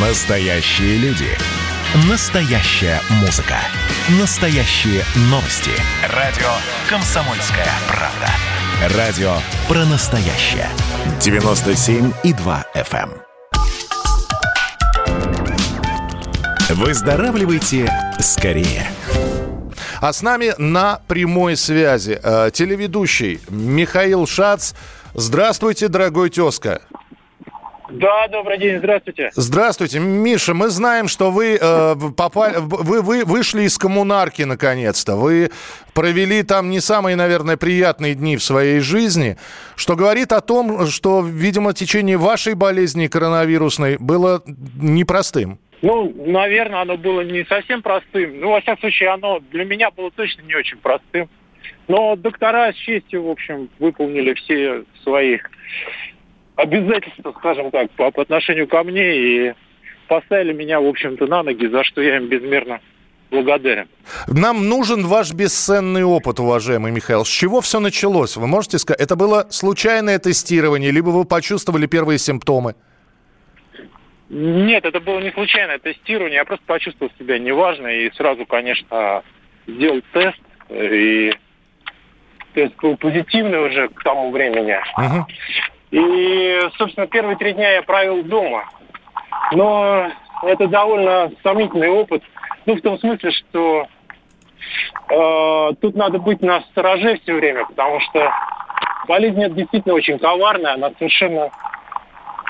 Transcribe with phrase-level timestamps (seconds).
[0.00, 1.26] Настоящие люди.
[2.08, 3.56] Настоящая музыка.
[4.20, 5.72] Настоящие новости.
[6.14, 6.46] Радио
[6.88, 8.96] «Комсомольская правда».
[8.96, 9.32] Радио
[9.66, 10.68] про настоящее.
[11.18, 13.10] 97,2 FM.
[16.68, 16.76] эм.
[16.76, 18.86] Выздоравливайте скорее.
[20.00, 24.74] А с нами на прямой связи э, телеведущий Михаил Шац.
[25.14, 26.82] Здравствуйте, дорогой тезка.
[27.98, 29.30] Да, добрый день, здравствуйте.
[29.34, 30.54] Здравствуйте, Миша.
[30.54, 35.16] Мы знаем, что вы э, попали, вы, вы вышли из коммунарки наконец-то.
[35.16, 35.50] Вы
[35.94, 39.36] провели там не самые, наверное, приятные дни в своей жизни,
[39.74, 44.44] что говорит о том, что, видимо, течение вашей болезни коронавирусной было
[44.80, 45.58] непростым.
[45.82, 48.38] Ну, наверное, оно было не совсем простым.
[48.38, 51.28] Ну, во всяком случае, оно для меня было точно не очень простым.
[51.88, 55.38] Но доктора с честью, в общем, выполнили все свои
[56.58, 59.52] обязательства, скажем так, по, по отношению ко мне и
[60.08, 62.80] поставили меня, в общем-то, на ноги, за что я им безмерно
[63.30, 63.88] благодарен.
[64.26, 67.24] Нам нужен ваш бесценный опыт, уважаемый Михаил.
[67.24, 68.36] С чего все началось?
[68.36, 72.74] Вы можете сказать, это было случайное тестирование, либо вы почувствовали первые симптомы?
[74.28, 76.36] Нет, это было не случайное тестирование.
[76.36, 79.22] Я просто почувствовал себя неважно и сразу, конечно,
[79.66, 80.38] сделал тест.
[80.70, 81.32] И
[82.54, 84.76] тест был позитивный уже к тому времени.
[84.96, 85.26] Угу.
[85.90, 88.64] И, собственно, первые три дня я провел дома.
[89.52, 90.08] Но
[90.42, 92.22] это довольно сомнительный опыт.
[92.66, 93.86] Ну, в том смысле, что
[95.10, 98.30] э, тут надо быть на стороже все время, потому что
[99.06, 101.50] болезнь это действительно очень коварная, она совершенно...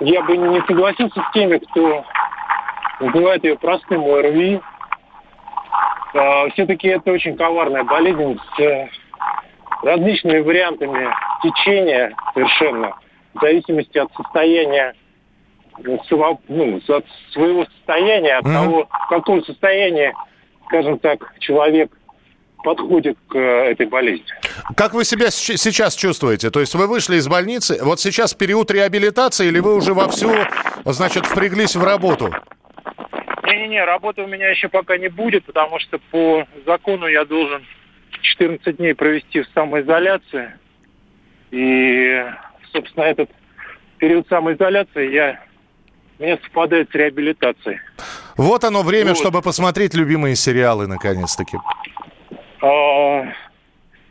[0.00, 2.04] Я бы не согласился с теми, кто
[3.00, 4.60] называет ее простым ОРВИ.
[6.14, 8.88] Э, все-таки это очень коварная болезнь с э,
[9.84, 11.08] различными вариантами
[11.42, 12.96] течения совершенно
[13.38, 14.94] в зависимости от состояния
[15.78, 18.52] ну, от своего состояния, от mm-hmm.
[18.52, 20.12] того, в каком состоянии,
[20.66, 21.92] скажем так, человек
[22.64, 24.26] подходит к э, этой болезни.
[24.76, 26.50] Как вы себя сейчас чувствуете?
[26.50, 30.32] То есть вы вышли из больницы, вот сейчас период реабилитации, или вы уже вовсю,
[30.84, 32.34] значит, впряглись в работу?
[33.44, 37.64] Не-не-не, работы у меня еще пока не будет, потому что по закону я должен
[38.20, 40.52] 14 дней провести в самоизоляции.
[41.50, 42.24] И
[42.72, 43.30] собственно, этот
[43.98, 45.40] период самоизоляции я
[46.18, 47.78] мне совпадает с реабилитацией.
[48.36, 49.18] Вот оно время, вот.
[49.18, 51.58] чтобы посмотреть любимые сериалы, наконец-таки.
[52.60, 53.24] А,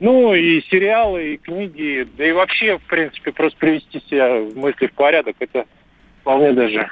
[0.00, 4.86] ну, и сериалы, и книги, да и вообще, в принципе, просто привести себя в мысли
[4.86, 5.66] в порядок, это
[6.20, 6.88] вполне даже...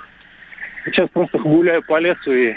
[0.85, 2.55] Сейчас просто гуляю по лесу и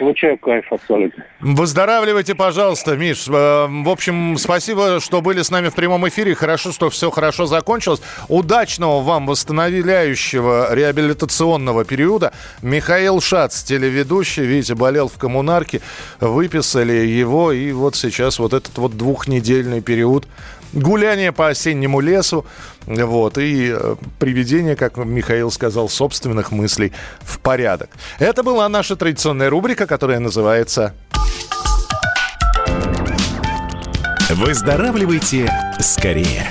[0.00, 1.24] получаю кайф абсолютно.
[1.40, 3.28] Выздоравливайте, пожалуйста, Миш.
[3.28, 6.34] Э, в общем, спасибо, что были с нами в прямом эфире.
[6.34, 8.00] Хорошо, что все хорошо закончилось.
[8.28, 12.32] Удачного вам восстановляющего реабилитационного периода.
[12.62, 15.82] Михаил Шац, телеведущий, видите, болел в коммунарке.
[16.18, 20.26] Выписали его, и вот сейчас вот этот вот двухнедельный период
[20.72, 22.46] гуляние по осеннему лесу,
[22.86, 27.90] вот, и э, приведение, как Михаил сказал, собственных мыслей в порядок.
[28.18, 30.94] Это была наша традиционная рубрика, которая называется
[34.30, 36.46] «Выздоравливайте скорее».